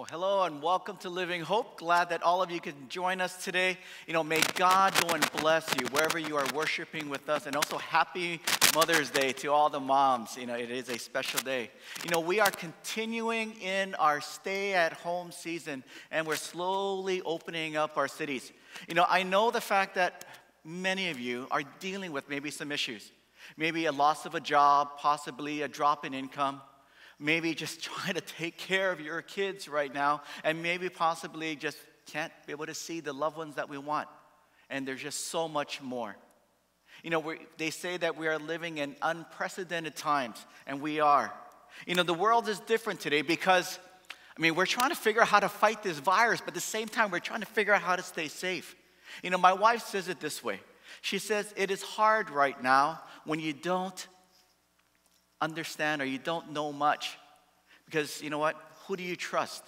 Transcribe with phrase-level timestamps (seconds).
[0.00, 1.78] Well, hello and welcome to Living Hope.
[1.78, 3.76] Glad that all of you can join us today.
[4.06, 7.44] You know, may God go and bless you wherever you are worshiping with us.
[7.44, 8.40] And also, happy
[8.74, 10.38] Mother's Day to all the moms.
[10.38, 11.70] You know, it is a special day.
[12.02, 17.76] You know, we are continuing in our stay at home season and we're slowly opening
[17.76, 18.52] up our cities.
[18.88, 20.24] You know, I know the fact that
[20.64, 23.12] many of you are dealing with maybe some issues.
[23.58, 26.62] Maybe a loss of a job, possibly a drop in income
[27.20, 31.76] maybe just trying to take care of your kids right now, and maybe possibly just
[32.06, 34.08] can't be able to see the loved ones that we want.
[34.68, 36.16] And there's just so much more.
[37.04, 41.32] You know, they say that we are living in unprecedented times, and we are.
[41.86, 43.78] You know, the world is different today because,
[44.36, 46.60] I mean, we're trying to figure out how to fight this virus, but at the
[46.60, 48.76] same time, we're trying to figure out how to stay safe.
[49.22, 50.60] You know, my wife says it this way
[51.00, 54.06] She says, It is hard right now when you don't
[55.40, 57.16] understand or you don't know much.
[57.90, 58.56] Because you know what?
[58.86, 59.64] Who do you trust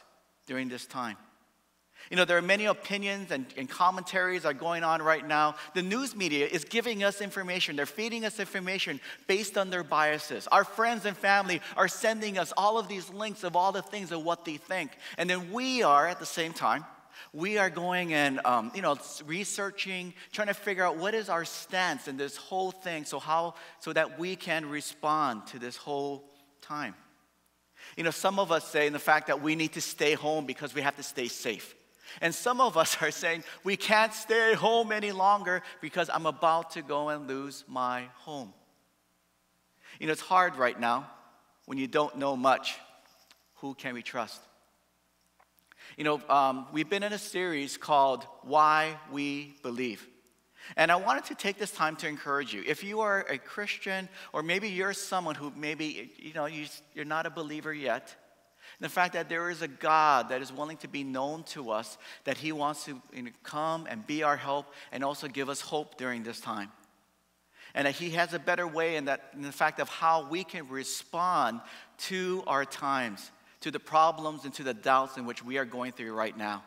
[0.46, 1.16] during this time?
[2.10, 5.54] You know, there are many opinions and, and, commentaries are going on right now.
[5.74, 7.76] The news media is giving us information.
[7.76, 10.48] They're feeding us information based on their biases.
[10.48, 14.10] Our friends and family are sending us all of these links of all the things
[14.10, 14.90] of what they think.
[15.16, 16.84] And then we are, at the same time,
[17.32, 21.44] we are going and um, you know researching trying to figure out what is our
[21.44, 26.24] stance in this whole thing so how so that we can respond to this whole
[26.60, 26.94] time
[27.96, 30.46] you know some of us say in the fact that we need to stay home
[30.46, 31.74] because we have to stay safe.
[32.20, 36.72] And some of us are saying we can't stay home any longer because i'm about
[36.72, 38.52] to go and lose my home.
[40.00, 41.10] You know it's hard right now
[41.66, 42.76] when you don't know much.
[43.56, 44.40] Who can we trust?
[45.96, 50.06] You know, um, we've been in a series called Why We Believe.
[50.76, 52.62] And I wanted to take this time to encourage you.
[52.66, 57.04] If you are a Christian, or maybe you're someone who maybe, you know, you, are
[57.04, 58.14] not a believer yet,
[58.80, 61.98] the fact that there is a God that is willing to be known to us,
[62.24, 63.00] that He wants to
[63.42, 66.70] come and be our help and also give us hope during this time.
[67.74, 70.44] And that He has a better way in, that, in the fact of how we
[70.44, 71.60] can respond
[71.98, 73.30] to our times
[73.60, 76.62] to the problems and to the doubts in which we are going through right now.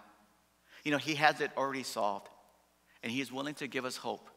[0.84, 2.30] You know, He has it already solved,
[3.06, 4.32] and He is willing to give us hope.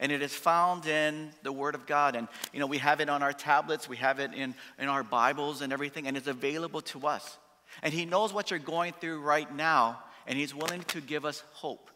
[0.00, 2.16] And it is found in the Word of God.
[2.16, 5.02] And, you know, we have it on our tablets, we have it in, in our
[5.02, 7.36] Bibles and everything, and it's available to us.
[7.82, 11.44] And He knows what you're going through right now, and He's willing to give us
[11.52, 11.90] hope.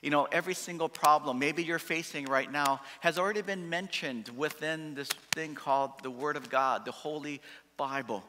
[0.00, 4.94] You know, every single problem maybe you're facing right now has already been mentioned within
[4.94, 7.40] this thing called the Word of God, the Holy
[7.76, 8.22] Bible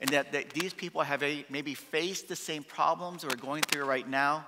[0.00, 3.84] and that, that these people have a, maybe faced the same problems we're going through
[3.84, 4.44] right now.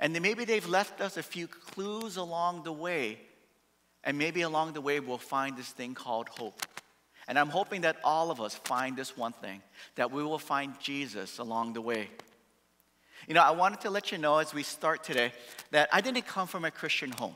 [0.00, 3.18] And then maybe they've left us a few clues along the way.
[4.04, 6.64] And maybe along the way, we'll find this thing called hope.
[7.26, 9.60] And I'm hoping that all of us find this one thing
[9.96, 12.08] that we will find Jesus along the way.
[13.26, 15.32] You know, I wanted to let you know as we start today
[15.72, 17.34] that I didn't come from a Christian home.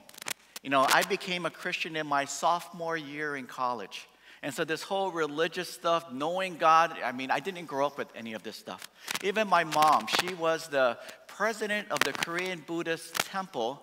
[0.63, 4.09] You know, I became a Christian in my sophomore year in college.
[4.43, 8.09] And so, this whole religious stuff, knowing God, I mean, I didn't grow up with
[8.17, 8.89] any of this stuff.
[9.23, 10.99] Even my mom, she was the
[11.29, 13.81] president of the Korean Buddhist temple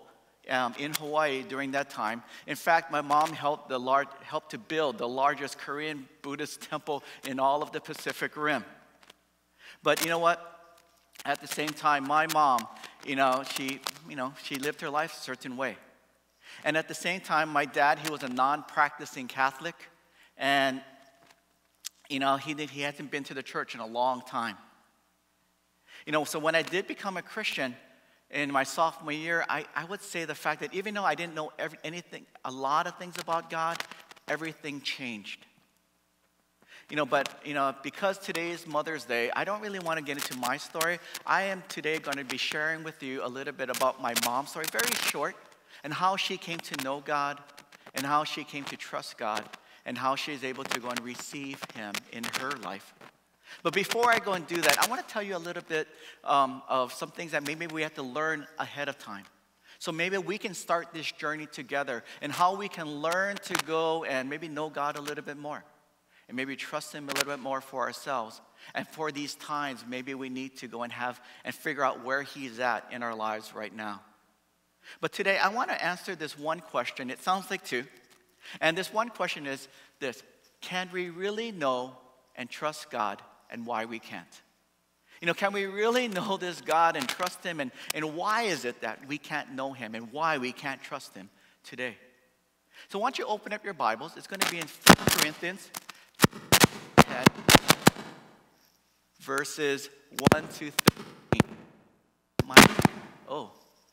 [0.50, 2.22] um, in Hawaii during that time.
[2.46, 7.38] In fact, my mom helped, the helped to build the largest Korean Buddhist temple in
[7.38, 8.64] all of the Pacific Rim.
[9.82, 10.46] But you know what?
[11.24, 12.66] At the same time, my mom,
[13.06, 15.76] you know, she, you know, she lived her life a certain way.
[16.64, 19.74] And at the same time, my dad, he was a non practicing Catholic.
[20.40, 20.80] And,
[22.08, 24.56] you know, he, did, he hasn't been to the church in a long time.
[26.06, 27.76] You know, so when I did become a Christian
[28.30, 31.34] in my sophomore year, I, I would say the fact that even though I didn't
[31.34, 33.76] know every, anything, a lot of things about God,
[34.28, 35.44] everything changed.
[36.88, 40.04] You know, but, you know, because today is Mother's Day, I don't really want to
[40.04, 40.98] get into my story.
[41.26, 44.50] I am today going to be sharing with you a little bit about my mom's
[44.50, 45.36] story, very short,
[45.84, 47.38] and how she came to know God
[47.94, 49.44] and how she came to trust God
[49.84, 52.94] and how she is able to go and receive him in her life.
[53.62, 55.88] But before I go and do that, I want to tell you a little bit
[56.24, 59.24] um, of some things that maybe we have to learn ahead of time.
[59.78, 64.04] So maybe we can start this journey together and how we can learn to go
[64.04, 65.64] and maybe know God a little bit more
[66.28, 68.40] and maybe trust Him a little bit more for ourselves.
[68.74, 72.22] And for these times, maybe we need to go and have and figure out where
[72.22, 74.00] He's at in our lives right now.
[75.00, 77.10] But today, I want to answer this one question.
[77.10, 77.84] It sounds like two.
[78.60, 79.68] And this one question is
[79.98, 80.22] this
[80.60, 81.96] Can we really know
[82.36, 84.42] and trust God and why we can't?
[85.20, 87.60] You know, can we really know this God and trust Him?
[87.60, 91.14] And, and why is it that we can't know Him and why we can't trust
[91.14, 91.28] Him
[91.62, 91.96] today?
[92.88, 94.12] So, don't you open up your Bibles?
[94.16, 95.70] It's going to be in 1 Corinthians
[96.96, 97.24] 10,
[99.20, 99.90] verses
[100.32, 100.70] 1 to 13.
[102.46, 102.66] My,
[103.28, 103.50] oh,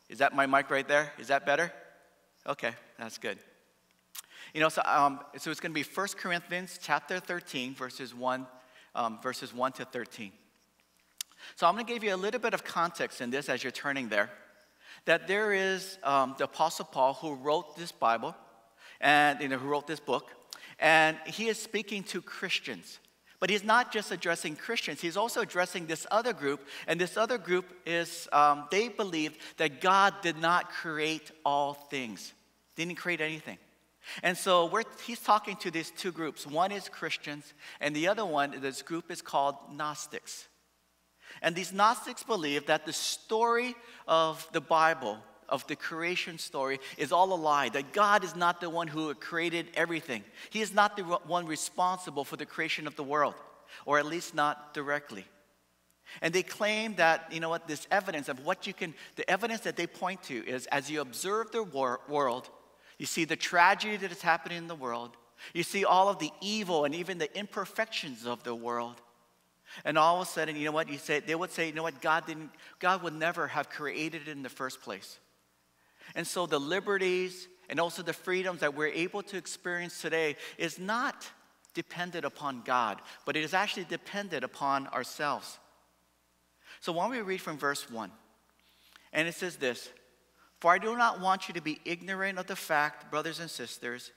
[0.08, 1.12] is that my mic right there?
[1.20, 1.74] Is that better?
[2.48, 3.38] Okay, that's good.
[4.54, 8.48] You know, so, um, so it's going to be 1 Corinthians chapter 13, verses 1,
[8.96, 10.32] um, verses 1 to 13.
[11.56, 13.72] So I'm going to give you a little bit of context in this as you're
[13.72, 14.30] turning there.
[15.06, 18.36] That there is um, the Apostle Paul who wrote this Bible,
[19.00, 20.32] and you know, who wrote this book,
[20.80, 23.00] and he is speaking to Christians.
[23.40, 26.68] But he's not just addressing Christians, he's also addressing this other group.
[26.88, 32.34] And this other group is, um, they believed that God did not create all things,
[32.76, 33.60] didn't create anything.
[34.24, 34.72] And so
[35.06, 36.48] he's talking to these two groups.
[36.48, 40.48] One is Christians, and the other one, this group is called Gnostics.
[41.42, 43.76] And these Gnostics believe that the story
[44.08, 45.18] of the Bible,
[45.50, 49.14] of the creation story, is all a lie, that God is not the one who
[49.14, 50.24] created everything.
[50.50, 53.36] He is not the one responsible for the creation of the world,
[53.86, 55.26] or at least not directly.
[56.22, 59.62] And they claim that, you know what, this evidence of what you can, the evidence
[59.62, 62.50] that they point to is as you observe the wor- world,
[62.98, 65.16] you see the tragedy that is happening in the world,
[65.54, 69.02] you see all of the evil and even the imperfections of the world.
[69.86, 70.90] And all of a sudden, you know what?
[70.90, 72.02] You say, they would say, you know what?
[72.02, 72.50] God didn't,
[72.80, 75.20] God would never have created it in the first place.
[76.16, 80.80] And so the liberties and also the freedoms that we're able to experience today is
[80.80, 81.30] not
[81.74, 85.60] dependent upon God, but it is actually dependent upon ourselves.
[86.80, 88.10] So why don't we read from verse 1?
[89.14, 89.90] And it says this
[90.60, 94.12] For I do not want you to be ignorant of the fact, brothers and sisters,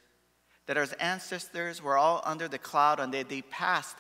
[0.67, 3.97] that our ancestors were all under the cloud and they, they passed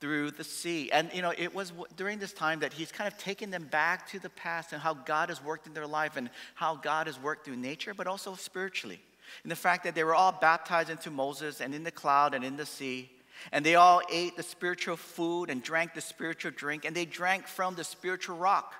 [0.00, 0.90] through the sea.
[0.92, 4.08] And, you know, it was during this time that he's kind of taken them back
[4.10, 7.20] to the past and how God has worked in their life and how God has
[7.20, 9.00] worked through nature, but also spiritually.
[9.42, 12.44] And the fact that they were all baptized into Moses and in the cloud and
[12.44, 13.10] in the sea.
[13.52, 17.46] And they all ate the spiritual food and drank the spiritual drink, and they drank
[17.46, 18.74] from the spiritual rock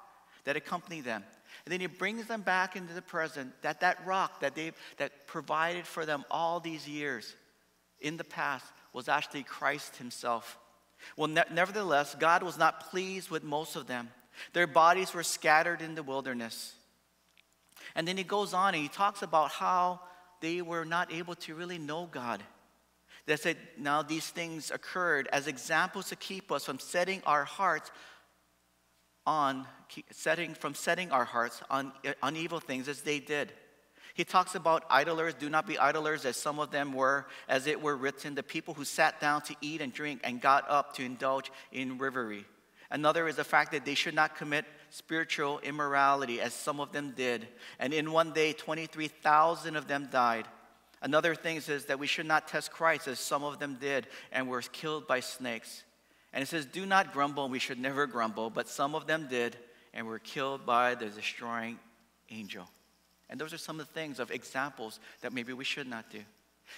[0.45, 1.25] that accompanied them.
[1.67, 5.27] And then he brings them back into the present, that that rock that they that
[5.27, 7.35] provided for them all these years
[8.01, 10.59] in the past was actually Christ himself.
[11.17, 14.11] Well, ne- nevertheless, God was not pleased with most of them.
[14.53, 16.73] Their bodies were scattered in the wilderness.
[17.97, 20.01] And then he goes on and he talks about how
[20.41, 22.43] they were not able to really know God.
[23.27, 27.91] They said, now these things occurred as examples to keep us from setting our hearts
[29.27, 29.67] on,
[30.11, 31.93] setting, from setting our hearts on,
[32.23, 33.53] on evil things as they did.
[34.15, 35.35] He talks about idlers.
[35.35, 38.73] Do not be idlers, as some of them were, as it were written, the people
[38.73, 42.47] who sat down to eat and drink and got up to indulge in revelry.
[42.91, 47.13] Another is the fact that they should not commit spiritual immorality, as some of them
[47.15, 47.47] did.
[47.79, 50.47] And in one day, 23,000 of them died.
[51.03, 54.49] Another thing says that we should not test Christ, as some of them did and
[54.49, 55.85] were killed by snakes.
[56.37, 59.57] And it says, Do not grumble, we should never grumble, but some of them did
[59.95, 61.79] and were killed by the destroying
[62.31, 62.69] angel.
[63.31, 66.21] And those are some of the things of examples that maybe we should not do.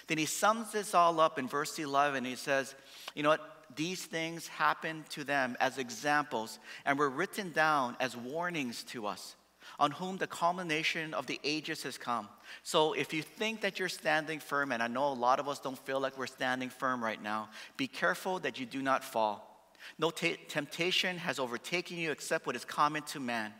[0.07, 2.23] Then he sums this all up in verse 11.
[2.23, 2.73] He says,
[3.15, 3.65] You know what?
[3.75, 9.35] These things happened to them as examples and were written down as warnings to us,
[9.77, 12.29] on whom the culmination of the ages has come.
[12.63, 15.59] So if you think that you're standing firm, and I know a lot of us
[15.59, 19.48] don't feel like we're standing firm right now, be careful that you do not fall.
[19.97, 23.53] No t- temptation has overtaken you except what is common to man.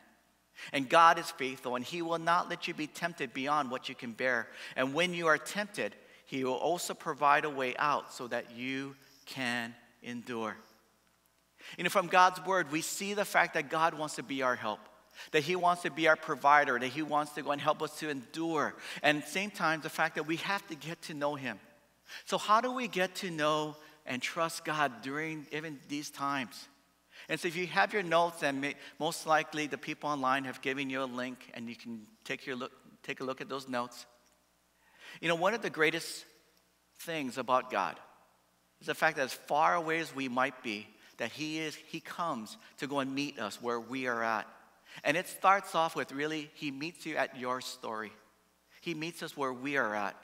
[0.74, 3.95] And God is faithful, and He will not let you be tempted beyond what you
[3.95, 4.48] can bear.
[4.75, 5.95] And when you are tempted,
[6.25, 8.95] He will also provide a way out so that you
[9.25, 10.55] can endure.
[11.77, 14.55] You know, from God's word, we see the fact that God wants to be our
[14.55, 14.79] help,
[15.31, 17.98] that He wants to be our provider, that He wants to go and help us
[18.00, 18.75] to endure.
[19.03, 21.59] And at the same time, the fact that we have to get to know Him.
[22.25, 23.75] So, how do we get to know
[24.10, 26.68] and trust God during even these times?
[27.30, 30.89] And so if you have your notes, and most likely the people online have given
[30.89, 32.72] you a link, and you can take, your look,
[33.04, 34.06] take a look at those notes.
[35.22, 36.25] You know, one of the greatest
[37.00, 37.98] things about God
[38.82, 40.88] is the fact that as far away as we might be,
[41.18, 44.48] that He is, He comes to go and meet us where we are at.
[45.04, 48.12] And it starts off with really, He meets you at your story.
[48.82, 50.16] He meets us where we are at.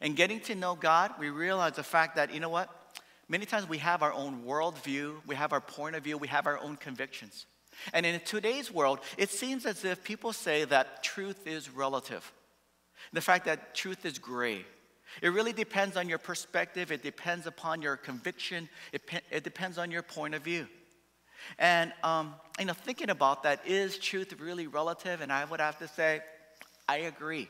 [0.00, 2.70] And getting to know God, we realize the fact that, you know what?
[3.28, 6.46] Many times we have our own worldview, we have our point of view, we have
[6.46, 7.46] our own convictions.
[7.92, 12.30] And in today's world, it seems as if people say that truth is relative.
[13.12, 14.64] The fact that truth is gray.
[15.20, 19.90] It really depends on your perspective, it depends upon your conviction, it, it depends on
[19.90, 20.66] your point of view.
[21.58, 25.20] And um, you know, thinking about that, is truth really relative?
[25.20, 26.20] And I would have to say,
[26.88, 27.48] I agree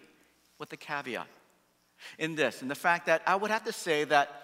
[0.58, 1.26] with the caveat
[2.18, 4.41] in this, in the fact that I would have to say that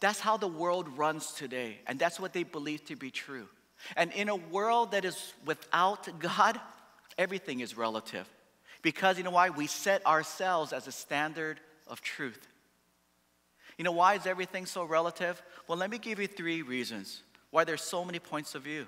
[0.00, 3.48] That's how the world runs today, and that's what they believe to be true.
[3.96, 6.60] And in a world that is without God,
[7.18, 8.28] everything is relative.
[8.82, 9.50] Because you know why?
[9.50, 12.46] We set ourselves as a standard of truth.
[13.78, 15.42] You know, why is everything so relative?
[15.68, 18.86] Well, let me give you three reasons why there's so many points of view.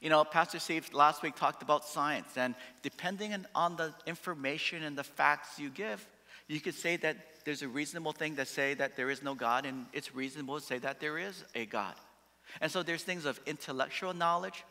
[0.00, 4.96] You know, Pastor Steve last week talked about science, and depending on the information and
[4.96, 6.06] the facts you give,
[6.48, 9.66] you could say that there's a reasonable thing to say that there is no God,
[9.66, 11.94] and it's reasonable to say that there is a God.
[12.60, 14.64] And so there's things of intellectual knowledge,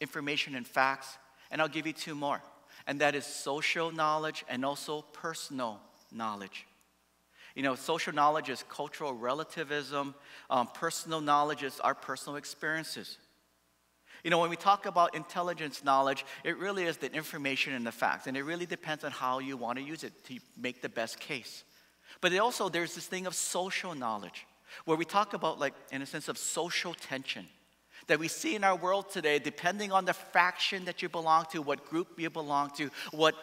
[0.00, 1.18] information and facts,
[1.50, 2.40] and I'll give you two more.
[2.86, 5.80] And that is social knowledge and also personal
[6.12, 6.66] knowledge.
[7.54, 10.14] You know, social knowledge is cultural relativism,
[10.50, 13.18] um, personal knowledge is our personal experiences.
[14.24, 17.92] You know, when we talk about intelligence knowledge, it really is the information and the
[17.92, 20.88] facts, and it really depends on how you want to use it to make the
[20.88, 21.62] best case.
[22.20, 24.46] But also, there's this thing of social knowledge,
[24.84, 27.46] where we talk about, like, in a sense of social tension
[28.06, 31.62] that we see in our world today, depending on the faction that you belong to,
[31.62, 33.34] what group you belong to, what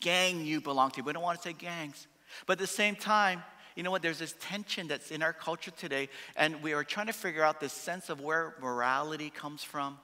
[0.00, 1.00] gang you belong to.
[1.00, 2.06] We don't want to say gangs.
[2.46, 3.42] But at the same time,
[3.74, 4.02] you know what?
[4.02, 7.60] There's this tension that's in our culture today, and we are trying to figure out
[7.60, 9.98] this sense of where morality comes from.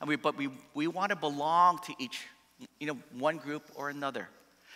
[0.00, 2.26] And we, but we, we want to belong to each,
[2.80, 4.28] you know, one group or another.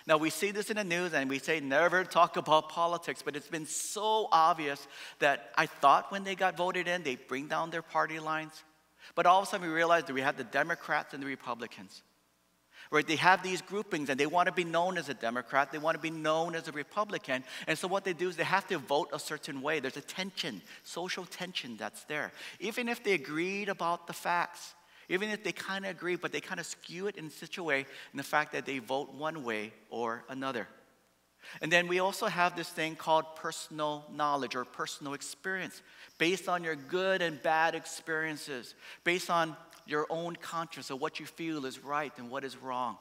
[0.06, 3.34] Now, we see this in the news and we say never talk about politics, but
[3.34, 4.86] it's been so obvious
[5.18, 8.62] that I thought when they got voted in, they bring down their party lines.
[9.16, 12.02] But all of a sudden, we realized that we had the Democrats and the Republicans.
[12.92, 13.04] Right?
[13.06, 15.96] They have these groupings and they want to be known as a Democrat, they want
[15.96, 17.42] to be known as a Republican.
[17.66, 19.80] And so, what they do is they have to vote a certain way.
[19.80, 22.30] There's a tension, social tension that's there.
[22.60, 24.75] Even if they agreed about the facts,
[25.08, 27.62] even if they kind of agree, but they kind of skew it in such a
[27.62, 30.68] way in the fact that they vote one way or another.
[31.60, 35.80] And then we also have this thing called personal knowledge or personal experience,
[36.18, 41.26] based on your good and bad experiences, based on your own conscience of what you
[41.26, 42.96] feel is right and what is wrong.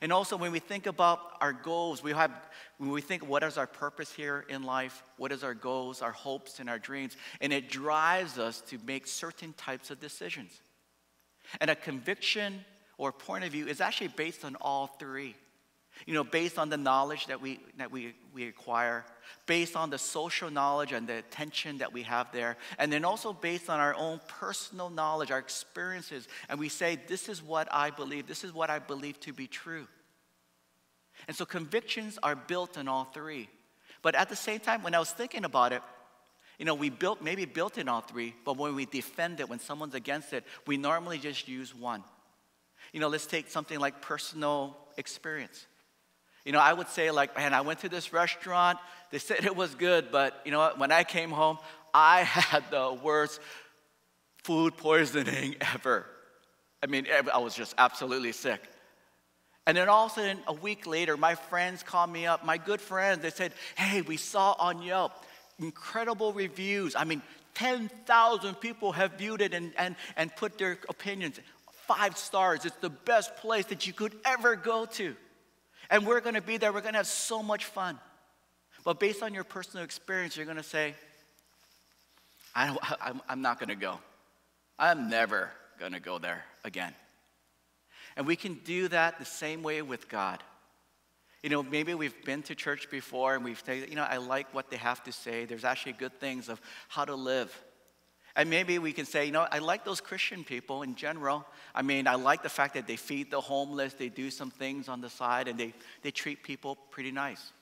[0.00, 2.30] And also, when we think about our goals, we have,
[2.78, 5.02] when we think, what is our purpose here in life?
[5.18, 7.18] What is our goals, our hopes, and our dreams?
[7.42, 10.58] And it drives us to make certain types of decisions.
[11.60, 12.64] And a conviction
[12.98, 15.34] or point of view is actually based on all three.
[16.06, 19.04] You know, based on the knowledge that we, that we, we acquire,
[19.46, 23.32] based on the social knowledge and the attention that we have there, and then also
[23.32, 27.90] based on our own personal knowledge, our experiences, and we say, This is what I
[27.90, 29.86] believe, this is what I believe to be true.
[31.28, 33.48] And so convictions are built in all three.
[34.02, 35.82] But at the same time, when I was thinking about it,
[36.58, 39.58] you know, we built, maybe built in all three, but when we defend it, when
[39.58, 42.04] someone's against it, we normally just use one.
[42.92, 45.66] You know, let's take something like personal experience.
[46.44, 48.78] You know, I would say, like, man, I went to this restaurant,
[49.10, 50.78] they said it was good, but you know what?
[50.78, 51.58] When I came home,
[51.92, 53.40] I had the worst
[54.44, 56.06] food poisoning ever.
[56.82, 58.60] I mean, I was just absolutely sick.
[59.66, 62.58] And then all of a sudden, a week later, my friends called me up, my
[62.58, 65.12] good friends, they said, hey, we saw on Yelp
[65.58, 66.94] incredible reviews.
[66.96, 67.22] I mean,
[67.54, 71.38] 10,000 people have viewed it and, and, and put their opinions.
[71.86, 72.64] Five stars.
[72.64, 75.14] It's the best place that you could ever go to.
[75.90, 76.72] And we're going to be there.
[76.72, 77.98] We're going to have so much fun.
[78.84, 80.94] But based on your personal experience, you're going to say,
[82.54, 83.98] I I'm, I'm not going to go.
[84.78, 86.94] I'm never going to go there again.
[88.16, 90.42] And we can do that the same way with God.
[91.44, 94.54] You know, maybe we've been to church before and we've said, you know, I like
[94.54, 95.44] what they have to say.
[95.44, 96.58] There's actually good things of
[96.88, 97.54] how to live.
[98.34, 101.44] And maybe we can say, you know, I like those Christian people in general.
[101.74, 104.88] I mean, I like the fact that they feed the homeless, they do some things
[104.88, 107.52] on the side, and they, they treat people pretty nice.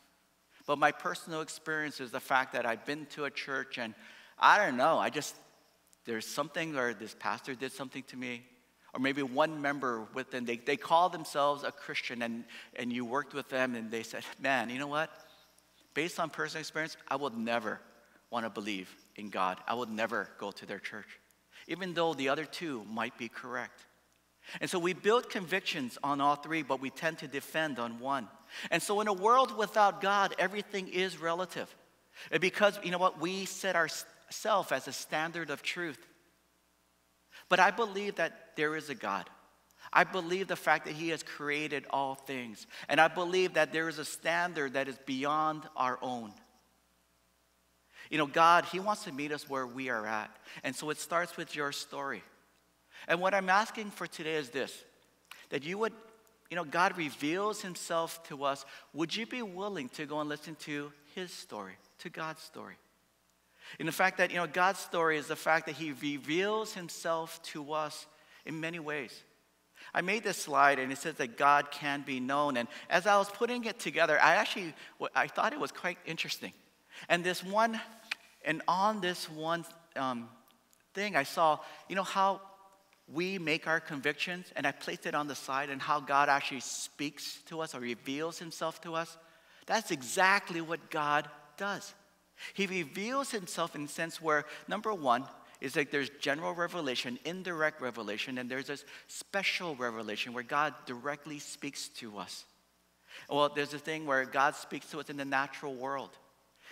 [0.65, 3.95] But my personal experience is the fact that I've been to a church and
[4.39, 5.35] I don't know, I just,
[6.05, 8.45] there's something, or this pastor did something to me,
[8.95, 12.45] or maybe one member within, they, they call themselves a Christian and,
[12.77, 15.11] and you worked with them and they said, man, you know what?
[15.95, 17.81] Based on personal experience, I would never
[18.31, 19.59] want to believe in God.
[19.67, 21.19] I would never go to their church,
[21.69, 23.87] even though the other two might be correct.
[24.61, 28.29] And so we build convictions on all three, but we tend to defend on one.
[28.71, 31.75] And so in a world without God, everything is relative.
[32.31, 35.99] And because, you know what, we set ourselves as a standard of truth.
[37.49, 39.29] But I believe that there is a God.
[39.93, 42.67] I believe the fact that He has created all things.
[42.89, 46.33] And I believe that there is a standard that is beyond our own.
[48.11, 50.31] You know, God, He wants to meet us where we are at.
[50.65, 52.23] And so it starts with your story.
[53.09, 54.85] And what I'm asking for today is this
[55.51, 55.93] that you would,
[56.51, 58.65] you know, God reveals Himself to us.
[58.95, 62.77] Would you be willing to go and listen to His story, to God's story?
[63.79, 67.43] In the fact that, you know, God's story is the fact that He reveals Himself
[67.45, 68.07] to us
[68.45, 69.23] in many ways.
[69.95, 72.57] I made this slide and it says that God can be known.
[72.57, 74.75] And as I was putting it together, I actually,
[75.15, 76.53] I thought it was quite interesting.
[77.09, 77.81] And this one,
[78.45, 79.65] and on this one
[79.97, 80.29] um,
[80.95, 81.59] thing, I saw,
[81.89, 82.41] you know, how
[83.13, 86.61] we make our convictions, and I placed it on the side, and how God actually
[86.61, 89.17] speaks to us or reveals himself to us.
[89.67, 91.95] That's exactly what God does.
[92.55, 95.25] He reveals himself in a sense where, number one,
[95.63, 101.39] is like there's general revelation, indirect revelation, and there's this special revelation where God directly
[101.39, 102.45] speaks to us.
[103.31, 106.11] Well, there's a thing where God speaks to us in the natural world.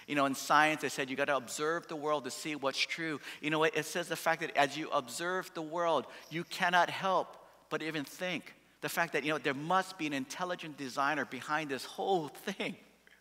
[0.09, 2.81] You know, in science, they said you got to observe the world to see what's
[2.81, 3.21] true.
[3.41, 7.37] You know, it says the fact that as you observe the world, you cannot help
[7.69, 8.55] but even think.
[8.81, 12.75] The fact that, you know, there must be an intelligent designer behind this whole thing.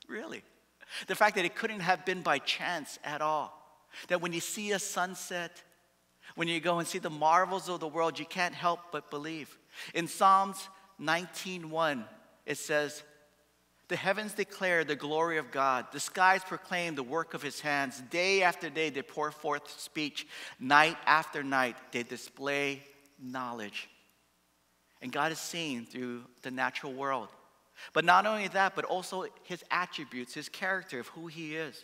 [0.07, 0.41] Really.
[1.05, 3.59] The fact that it couldn't have been by chance at all.
[4.08, 5.63] That when you see a sunset,
[6.36, 9.58] when you go and see the marvels of the world, you can't help but believe.
[9.93, 10.69] In Psalms
[11.00, 12.05] 19:1,
[12.46, 13.03] it says,
[13.89, 15.88] the heavens declare the glory of God.
[15.91, 18.01] The skies proclaim the work of his hands.
[18.12, 20.27] Day after day, they pour forth speech.
[20.60, 22.84] Night after night, they display
[23.19, 23.89] knowledge.
[25.01, 27.29] And God is seen through the natural world.
[27.93, 31.84] But not only that, but also his attributes, his character of who he is.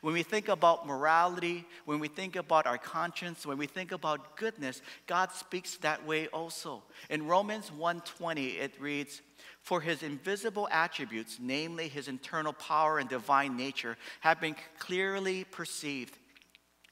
[0.00, 4.36] When we think about morality, when we think about our conscience, when we think about
[4.36, 6.82] goodness, God speaks that way also.
[7.10, 9.22] In Romans 1:20 it reads,
[9.60, 16.18] for his invisible attributes, namely his internal power and divine nature, have been clearly perceived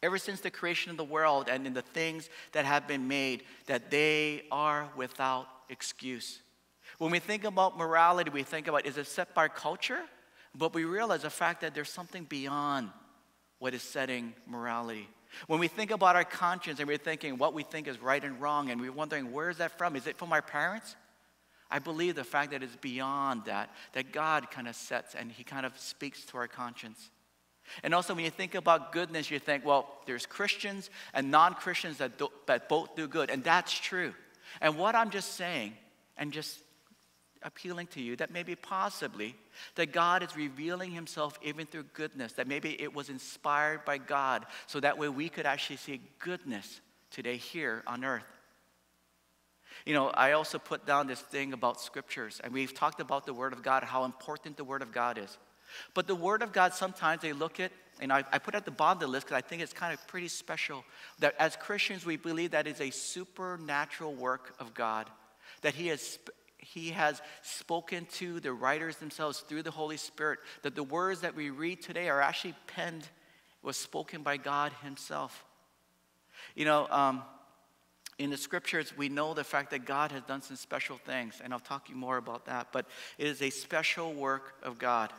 [0.03, 3.43] ever since the creation of the world and in the things that have been made,
[3.67, 6.41] that they are without excuse.
[6.99, 10.03] When we think about morality, we think about is it set by culture?
[10.55, 12.91] But we realize the fact that there's something beyond
[13.59, 15.09] what is setting morality.
[15.47, 18.41] When we think about our conscience and we're thinking what we think is right and
[18.41, 19.95] wrong, and we're wondering where is that from?
[19.95, 20.97] Is it from our parents?
[21.71, 25.45] I believe the fact that it's beyond that, that God kind of sets and He
[25.45, 27.11] kind of speaks to our conscience.
[27.85, 31.99] And also, when you think about goodness, you think, well, there's Christians and non Christians
[31.99, 34.13] that, that both do good, and that's true.
[34.61, 35.75] And what I'm just saying,
[36.17, 36.59] and just
[37.43, 39.35] appealing to you, that maybe possibly
[39.75, 44.47] that God is revealing Himself even through goodness, that maybe it was inspired by God,
[44.67, 48.27] so that way we could actually see goodness today here on earth.
[49.87, 53.35] You know, I also put down this thing about scriptures, and we've talked about the
[53.35, 55.39] Word of God, how important the Word of God is.
[55.95, 58.71] But the Word of God, sometimes they look at, and I, I put at the
[58.71, 60.85] bottom of the list because I think it's kind of pretty special,
[61.21, 65.09] that as Christians, we believe that is a supernatural work of God,
[65.63, 66.19] that He has
[66.63, 71.35] he has spoken to the writers themselves through the Holy Spirit, that the words that
[71.35, 73.09] we read today are actually penned,
[73.63, 75.45] was spoken by God Himself.
[76.55, 77.23] You know, um,
[78.19, 81.53] in the scriptures, we know the fact that God has done some special things, and
[81.53, 82.87] I'll talk to you more about that, but
[83.19, 85.13] it is a special work of God.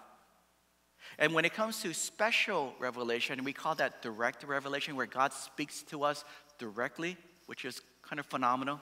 [1.18, 5.82] And when it comes to special revelation, we call that direct revelation, where God speaks
[5.84, 6.24] to us
[6.60, 8.80] directly, which is kind of phenomenal,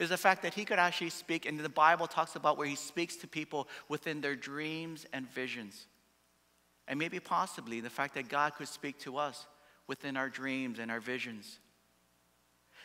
[0.00, 2.74] is the fact that He could actually speak, and the Bible talks about where He
[2.74, 5.86] speaks to people within their dreams and visions.
[6.88, 9.46] And maybe possibly the fact that God could speak to us
[9.86, 11.60] within our dreams and our visions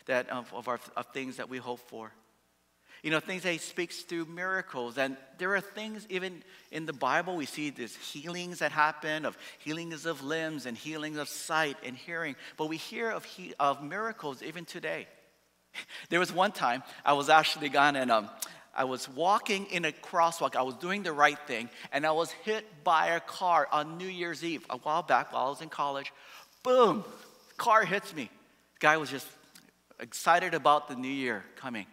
[0.06, 2.12] that of, of, our, of things that we hope for.
[3.02, 4.96] You know, things that he speaks through miracles.
[4.98, 9.36] And there are things, even in the Bible, we see these healings that happen, of
[9.58, 12.36] healings of limbs and healings of sight and hearing.
[12.56, 15.06] But we hear of, he, of miracles even today.
[16.08, 18.28] There was one time I was actually gone and um,
[18.76, 20.54] I was walking in a crosswalk.
[20.54, 24.06] I was doing the right thing, and I was hit by a car on New
[24.06, 26.12] Year's Eve a while back while I was in college.
[26.62, 27.02] Boom!
[27.56, 28.28] Car hits me.
[28.78, 29.26] Guy was just
[29.98, 31.86] excited about the new year coming.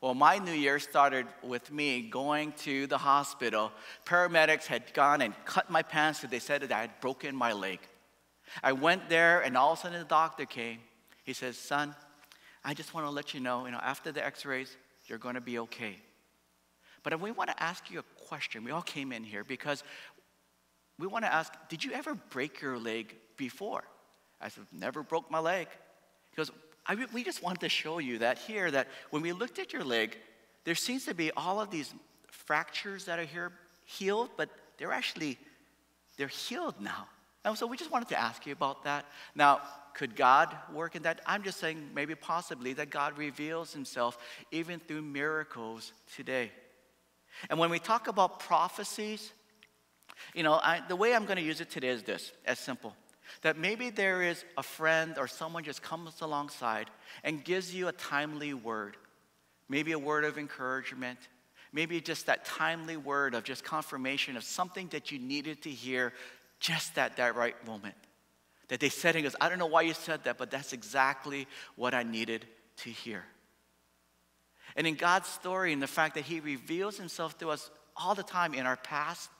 [0.00, 3.72] Well, my new year started with me going to the hospital.
[4.06, 7.52] Paramedics had gone and cut my pants because they said that I had broken my
[7.52, 7.80] leg.
[8.62, 10.78] I went there, and all of a sudden the doctor came.
[11.24, 11.96] He says, Son,
[12.64, 15.34] I just want to let you know, you know, after the x rays, you're going
[15.34, 15.96] to be okay.
[17.02, 18.64] But we want to ask you a question.
[18.64, 19.82] We all came in here because
[20.98, 23.84] we want to ask, Did you ever break your leg before?
[24.40, 25.68] I said, Never broke my leg.
[26.30, 26.50] He goes,
[27.12, 30.16] we just wanted to show you that here, that when we looked at your leg,
[30.64, 31.92] there seems to be all of these
[32.30, 33.52] fractures that are here
[33.84, 35.38] healed, but they're actually,
[36.16, 37.08] they're healed now.
[37.44, 39.06] And so we just wanted to ask you about that.
[39.34, 39.60] Now,
[39.98, 41.20] could God work in that?
[41.26, 44.16] I'm just saying maybe possibly that God reveals himself
[44.52, 46.52] even through miracles today.
[47.50, 49.32] And when we talk about prophecies,
[50.34, 52.94] you know, I, the way I'm going to use it today is this, as simple.
[53.42, 56.88] That maybe there is a friend or someone just comes alongside
[57.24, 58.96] and gives you a timely word.
[59.68, 61.18] Maybe a word of encouragement.
[61.72, 66.12] Maybe just that timely word of just confirmation of something that you needed to hear
[66.60, 67.96] just at that right moment.
[68.68, 71.46] That they said and goes, I don't know why you said that, but that's exactly
[71.76, 72.46] what I needed
[72.78, 73.24] to hear.
[74.76, 78.22] And in God's story and the fact that He reveals Himself to us all the
[78.22, 79.30] time in our past,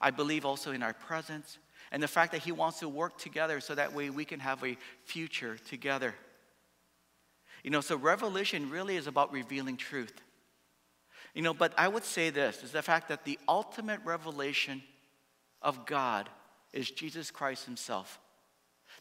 [0.00, 1.58] I believe also in our presence,
[1.90, 4.62] and the fact that He wants to work together so that way we can have
[4.64, 6.14] a future together.
[7.64, 10.22] You know, so revelation really is about revealing truth.
[11.34, 14.82] You know, but I would say this is the fact that the ultimate revelation
[15.60, 16.28] of God
[16.72, 18.20] is Jesus Christ Himself.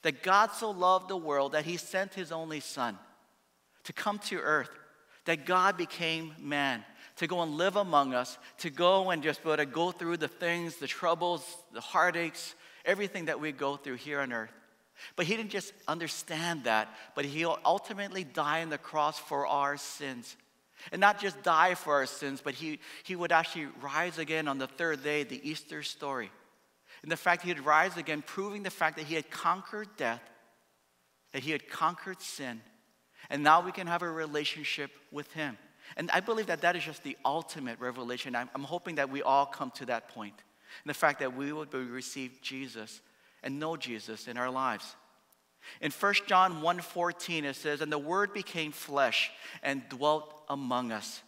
[0.03, 2.97] That God so loved the world that He sent His only Son
[3.85, 4.69] to come to earth,
[5.25, 6.83] that God became man,
[7.17, 10.75] to go and live among us, to go and just to go through the things,
[10.75, 12.53] the troubles, the heartaches,
[12.85, 14.51] everything that we go through here on earth.
[15.15, 19.77] But he didn't just understand that, but he ultimately died on the cross for our
[19.77, 20.35] sins.
[20.91, 24.57] And not just die for our sins, but he, he would actually rise again on
[24.57, 26.31] the third day, the Easter story.
[27.07, 29.87] And the fact that he had risen again, proving the fact that he had conquered
[29.95, 30.21] death,
[31.31, 32.59] that he had conquered sin,
[33.29, 35.57] and now we can have a relationship with him.
[35.95, 38.35] And I believe that that is just the ultimate revelation.
[38.35, 40.33] I'm, I'm hoping that we all come to that point.
[40.83, 42.99] And the fact that we would receive Jesus
[43.41, 44.97] and know Jesus in our lives.
[45.79, 49.31] In 1 John 1:14 it says and the word became flesh
[49.63, 51.21] and dwelt among us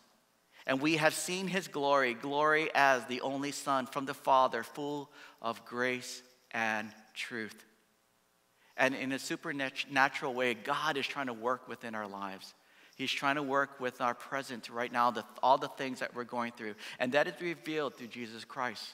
[0.70, 5.10] and we have seen his glory glory as the only son from the father full
[5.42, 7.66] of grace and truth.
[8.78, 12.54] And in a supernatural way God is trying to work within our lives.
[12.96, 16.24] He's trying to work with our present right now, the, all the things that we're
[16.24, 16.76] going through.
[17.00, 18.94] And that is revealed through Jesus Christ.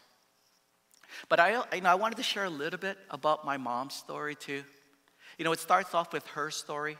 [1.28, 4.36] But I, you know, I wanted to share a little bit about my mom's story
[4.36, 4.64] too.
[5.38, 6.98] You know, it starts off with her story.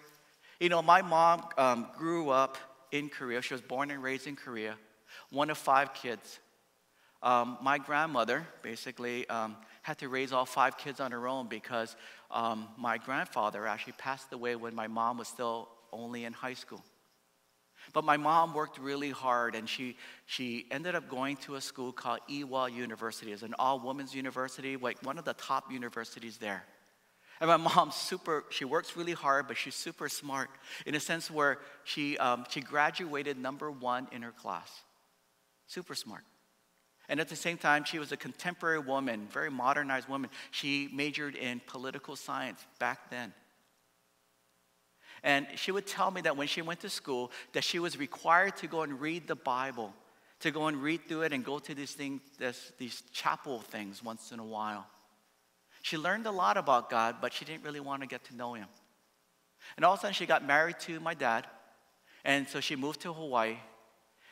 [0.60, 2.58] You know, my mom um, grew up
[2.92, 3.42] in Korea.
[3.42, 4.76] She was born and raised in Korea,
[5.30, 6.40] one of five kids.
[7.24, 11.96] Um, my grandmother basically um, had to raise all five kids on her own because
[12.30, 16.84] um, my grandfather actually passed away when my mom was still only in high school.
[17.94, 21.92] But my mom worked really hard and she, she ended up going to a school
[21.92, 23.32] called Ewha University.
[23.32, 26.64] It's an all women's university, like one of the top universities there.
[27.42, 30.50] And my mom's super, she works really hard, but she's super smart
[30.86, 34.72] in a sense where she, um, she graduated number one in her class.
[35.68, 36.24] Super smart.
[37.08, 40.30] And at the same time, she was a contemporary woman, very modernized woman.
[40.52, 43.34] She majored in political science back then.
[45.24, 48.56] And she would tell me that when she went to school, that she was required
[48.58, 49.94] to go and read the Bible,
[50.40, 54.04] to go and read through it and go to these things, this, these chapel things
[54.04, 54.88] once in a while.
[55.86, 58.56] She learned a lot about God, but she didn't really want to get to know
[58.56, 58.66] Him.
[59.76, 61.46] And all of a sudden, she got married to my dad,
[62.24, 63.58] and so she moved to Hawaii.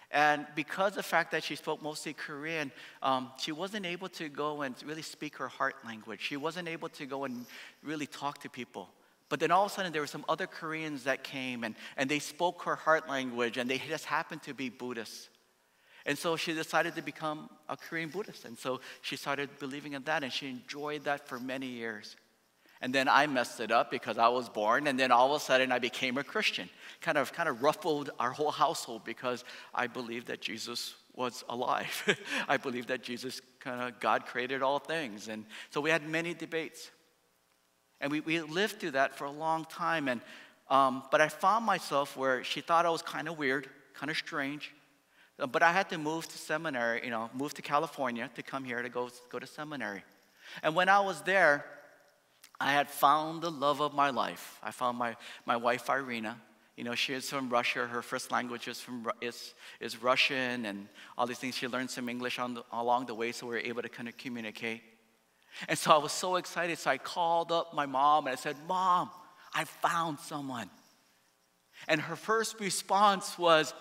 [0.09, 2.71] And because of the fact that she spoke mostly Korean,
[3.03, 6.21] um, she wasn't able to go and really speak her heart language.
[6.21, 7.45] She wasn't able to go and
[7.83, 8.89] really talk to people.
[9.29, 12.09] But then all of a sudden, there were some other Koreans that came and, and
[12.09, 15.29] they spoke her heart language and they just happened to be Buddhists.
[16.05, 18.45] And so she decided to become a Korean Buddhist.
[18.45, 22.15] And so she started believing in that and she enjoyed that for many years.
[22.83, 25.45] And then I messed it up because I was born, and then all of a
[25.45, 26.69] sudden I became a Christian.
[26.99, 32.17] Kind of, kind of ruffled our whole household because I believed that Jesus was alive.
[32.49, 35.29] I believed that Jesus, kind of, God created all things.
[35.29, 36.91] And so we had many debates.
[38.01, 40.09] And we, we lived through that for a long time.
[40.09, 40.19] And,
[40.69, 44.17] um, but I found myself where she thought I was kind of weird, kind of
[44.17, 44.73] strange.
[45.39, 48.63] Uh, but I had to move to seminary, you know, move to California to come
[48.63, 50.03] here to go, go to seminary.
[50.61, 51.65] And when I was there,
[52.59, 54.59] I had found the love of my life.
[54.61, 55.15] I found my,
[55.45, 56.39] my wife, Irina.
[56.77, 57.85] You know, she is from Russia.
[57.85, 61.55] Her first language is, from, is, is Russian and all these things.
[61.55, 64.07] She learned some English on the, along the way, so we were able to kind
[64.07, 64.81] of communicate.
[65.67, 66.79] And so I was so excited.
[66.79, 69.09] So I called up my mom and I said, Mom,
[69.53, 70.69] I found someone.
[71.87, 73.73] And her first response was,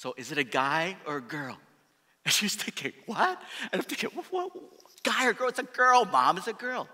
[0.00, 1.58] So is it a guy or a girl?
[2.24, 3.38] And she's thinking, What?
[3.70, 4.50] And I'm thinking, what, what,
[5.02, 5.48] Guy or girl?
[5.48, 6.38] It's a girl, Mom.
[6.38, 6.88] It's a girl.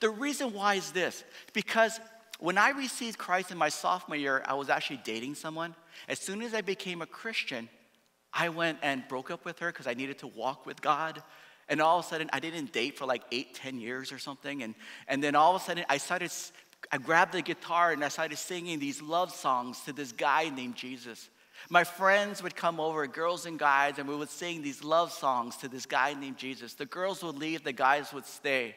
[0.00, 1.98] The reason why is this because
[2.38, 5.74] when I received Christ in my sophomore year, I was actually dating someone.
[6.06, 7.70] As soon as I became a Christian,
[8.30, 11.22] I went and broke up with her because I needed to walk with God.
[11.70, 14.62] And all of a sudden, I didn't date for like eight, ten years or something.
[14.62, 14.74] And,
[15.08, 16.30] and then all of a sudden, I started,
[16.92, 20.76] I grabbed the guitar and I started singing these love songs to this guy named
[20.76, 21.30] Jesus.
[21.68, 25.56] My friends would come over, girls and guys, and we would sing these love songs
[25.58, 26.74] to this guy named Jesus.
[26.74, 28.74] The girls would leave, the guys would stay.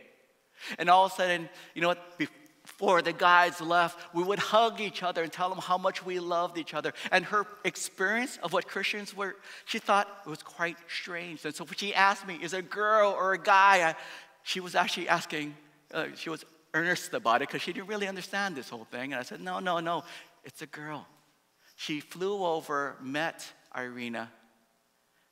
[0.77, 2.17] And all of a sudden, you know what?
[2.17, 6.19] Before the guys left, we would hug each other and tell them how much we
[6.19, 6.93] loved each other.
[7.11, 11.43] And her experience of what Christians were, she thought it was quite strange.
[11.45, 13.89] And so she asked me, is it a girl or a guy?
[13.89, 13.95] I,
[14.43, 15.55] she was actually asking,
[15.93, 19.13] uh, she was earnest about it because she didn't really understand this whole thing.
[19.13, 20.03] And I said, no, no, no,
[20.43, 21.05] it's a girl.
[21.75, 24.31] She flew over, met Irina.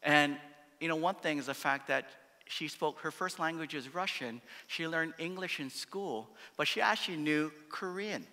[0.01, 0.38] And,
[0.80, 2.06] you know, one thing is the fact that
[2.47, 4.41] she spoke, her first language is Russian.
[4.67, 8.25] She learned English in school, but she actually knew Korean.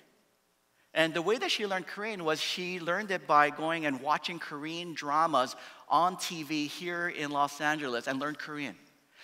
[0.94, 4.38] And the way that she learned Korean was she learned it by going and watching
[4.38, 5.54] Korean dramas
[5.88, 8.76] on TV here in Los Angeles and learned Korean.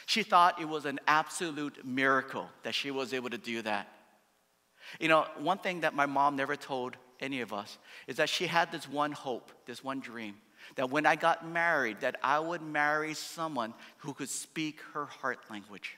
[0.06, 3.88] She thought it was an absolute miracle that she was able to do that.
[5.00, 8.46] You know, one thing that my mom never told any of us is that she
[8.46, 10.36] had this one hope, this one dream,
[10.76, 15.38] that when I got married, that I would marry someone who could speak her heart
[15.50, 15.96] language.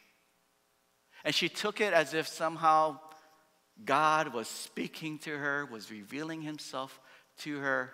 [1.24, 3.00] And she took it as if somehow
[3.84, 7.00] God was speaking to her, was revealing himself
[7.38, 7.92] to her.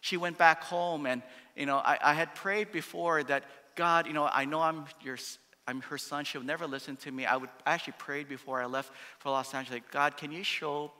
[0.00, 1.22] She went back home, and
[1.56, 5.18] you know, I, I had prayed before that God, you know, I know I'm your
[5.66, 6.24] I'm her son.
[6.24, 7.26] She'll never listen to me.
[7.26, 9.82] I would I actually prayed before I left for Los Angeles.
[9.90, 10.90] God, can you show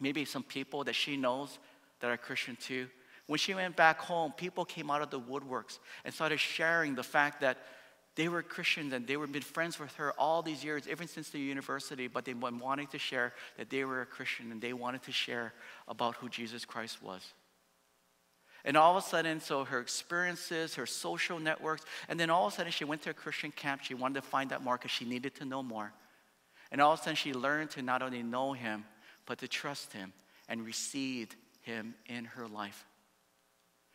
[0.00, 1.58] maybe some people that she knows
[2.00, 2.88] that are Christian too?
[3.26, 7.02] When she went back home, people came out of the woodworks and started sharing the
[7.02, 7.58] fact that
[8.16, 11.30] they were Christians and they were been friends with her all these years, even since
[11.30, 14.72] the university, but they've been wanting to share that they were a Christian and they
[14.72, 15.52] wanted to share
[15.88, 17.32] about who Jesus Christ was.
[18.64, 22.52] And all of a sudden, so her experiences, her social networks, and then all of
[22.52, 23.82] a sudden she went to a Christian camp.
[23.82, 25.92] She wanted to find out more because she needed to know more.
[26.70, 28.84] And all of a sudden she learned to not only know him,
[29.26, 30.12] but to trust him
[30.48, 32.84] and received him in her life.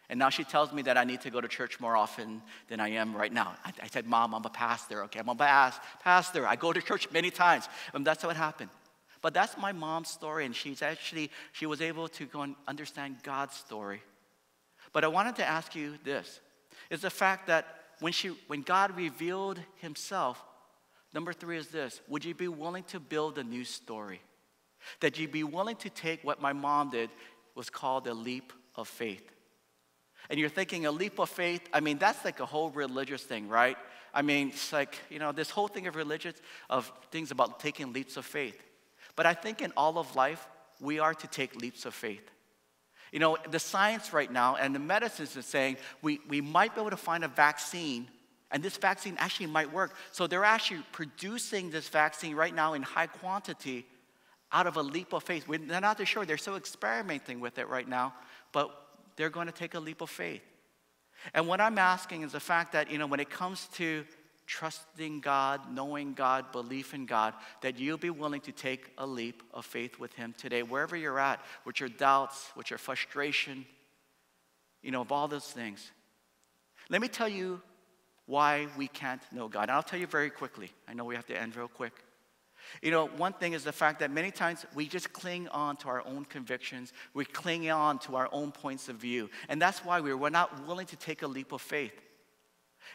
[0.10, 2.80] And now she tells me that I need to go to church more often than
[2.80, 3.54] I am right now.
[3.64, 5.04] I, I said, Mom, I'm a pastor.
[5.04, 6.48] Okay, I'm a past, pastor.
[6.48, 7.70] I go to church many times.
[7.94, 8.72] And that's what happened.
[9.22, 13.18] But that's my mom's story, and she's actually, she was able to go and understand
[13.22, 14.02] God's story.
[14.94, 16.40] But I wanted to ask you this
[16.90, 17.68] is the fact that
[18.00, 20.44] when, she, when God revealed himself,
[21.14, 24.22] number three is this would you be willing to build a new story?
[25.02, 27.10] That you'd be willing to take what my mom did
[27.56, 29.32] was called a leap of faith.
[30.30, 33.48] And you're thinking a leap of faith, I mean, that's like a whole religious thing,
[33.48, 33.78] right?
[34.14, 36.34] I mean, it's like, you know, this whole thing of religion,
[36.70, 38.62] of things about taking leaps of faith.
[39.16, 40.48] But I think in all of life,
[40.80, 42.30] we are to take leaps of faith.
[43.12, 46.82] You know, the science right now and the medicines are saying we, we might be
[46.82, 48.08] able to find a vaccine,
[48.52, 49.96] and this vaccine actually might work.
[50.12, 53.86] So they're actually producing this vaccine right now in high quantity
[54.52, 55.46] out of a leap of faith.
[55.48, 58.14] They're not too sure, they're still experimenting with it right now,
[58.52, 58.70] but
[59.16, 60.42] they're going to take a leap of faith.
[61.34, 64.06] And what I'm asking is the fact that, you know, when it comes to
[64.48, 69.44] trusting God, knowing God, belief in God, that you'll be willing to take a leap
[69.54, 73.66] of faith with Him today, wherever you're at, with your doubts, with your frustration,
[74.82, 75.92] you know, of all those things.
[76.90, 77.62] Let me tell you
[78.26, 79.64] why we can't know God.
[79.64, 80.72] And I'll tell you very quickly.
[80.88, 81.94] I know we have to end real quick.
[82.82, 85.90] You know, one thing is the fact that many times we just cling on to
[85.90, 89.30] our own convictions, we cling on to our own points of view.
[89.48, 91.94] And that's why we're not willing to take a leap of faith.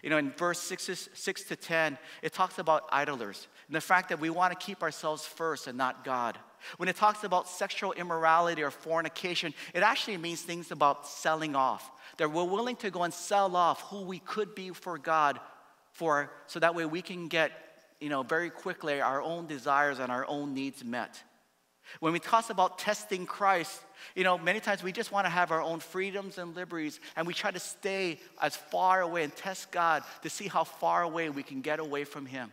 [0.03, 4.11] You know, in verse 6, 6 to 10, it talks about idlers and the fact
[4.11, 6.38] that we want to keep ourselves first and not God.
[6.77, 11.90] When it talks about sexual immorality or fornication, it actually means things about selling off.
[12.18, 15.40] That we're willing to go and sell off who we could be for God
[15.92, 17.53] for so that way we can get
[18.04, 21.22] you know, very quickly our own desires and our own needs met.
[22.00, 23.80] When we talk about testing Christ,
[24.14, 27.26] you know, many times we just want to have our own freedoms and liberties, and
[27.26, 31.30] we try to stay as far away and test God to see how far away
[31.30, 32.52] we can get away from Him.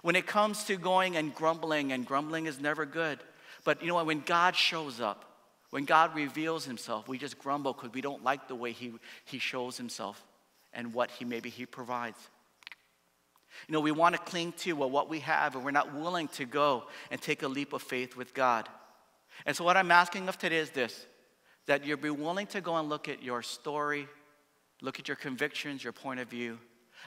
[0.00, 3.18] When it comes to going and grumbling, and grumbling is never good,
[3.64, 4.06] but you know what?
[4.06, 5.26] When God shows up,
[5.68, 8.94] when God reveals Himself, we just grumble because we don't like the way He,
[9.26, 10.24] he shows Himself
[10.72, 12.16] and what He maybe He provides.
[13.68, 16.44] You know, we want to cling to what we have, and we're not willing to
[16.44, 18.68] go and take a leap of faith with God.
[19.46, 21.06] And so, what I'm asking of today is this
[21.66, 24.08] that you'll be willing to go and look at your story,
[24.80, 26.58] look at your convictions, your point of view.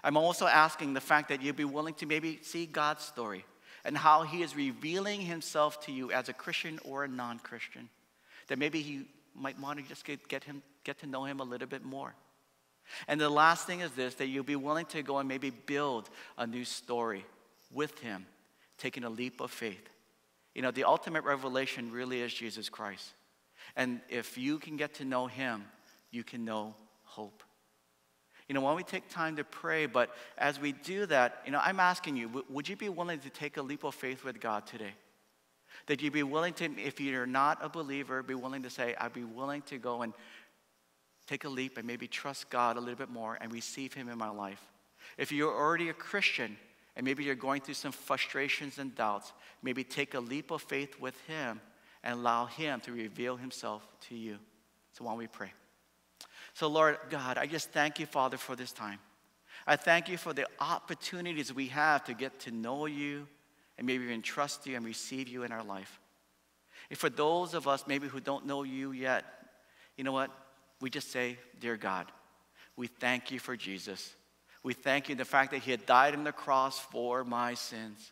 [0.03, 3.45] I'm also asking the fact that you'll be willing to maybe see God's story
[3.83, 7.89] and how He is revealing Himself to you as a Christian or a non Christian.
[8.47, 11.43] That maybe He might want to just get, get, him, get to know Him a
[11.43, 12.15] little bit more.
[13.07, 16.09] And the last thing is this that you'll be willing to go and maybe build
[16.37, 17.25] a new story
[17.71, 18.25] with Him,
[18.77, 19.89] taking a leap of faith.
[20.53, 23.13] You know, the ultimate revelation really is Jesus Christ.
[23.75, 25.65] And if you can get to know Him,
[26.11, 27.43] you can know hope.
[28.47, 31.59] You know, when we take time to pray, but as we do that, you know,
[31.61, 34.67] I'm asking you, would you be willing to take a leap of faith with God
[34.67, 34.93] today?
[35.87, 39.13] That you'd be willing to, if you're not a believer, be willing to say, I'd
[39.13, 40.13] be willing to go and
[41.27, 44.17] take a leap and maybe trust God a little bit more and receive Him in
[44.17, 44.61] my life.
[45.17, 46.57] If you're already a Christian
[46.95, 50.99] and maybe you're going through some frustrations and doubts, maybe take a leap of faith
[50.99, 51.61] with Him
[52.03, 54.37] and allow Him to reveal Himself to you.
[54.93, 55.51] So, why don't we pray?
[56.53, 58.99] So, Lord God, I just thank you, Father, for this time.
[59.67, 63.27] I thank you for the opportunities we have to get to know you
[63.77, 65.99] and maybe even trust you and receive you in our life.
[66.89, 69.25] And for those of us maybe who don't know you yet,
[69.97, 70.31] you know what?
[70.81, 72.07] We just say, Dear God,
[72.75, 74.13] we thank you for Jesus.
[74.63, 78.11] We thank you the fact that he had died on the cross for my sins.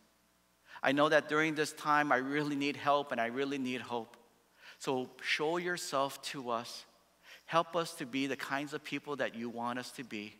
[0.81, 4.17] I know that during this time I really need help and I really need hope.
[4.77, 6.85] So show yourself to us
[7.45, 10.33] Help us to be the kinds of people that you want us to be.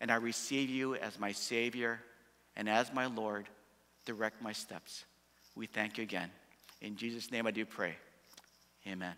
[0.00, 2.00] And I receive you as my Savior
[2.56, 3.46] and as my Lord.
[4.04, 5.04] Direct my steps.
[5.54, 6.30] We thank you again.
[6.80, 7.96] In Jesus' name I do pray.
[8.86, 9.14] Amen.